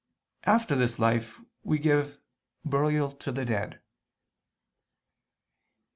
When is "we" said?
1.63-1.77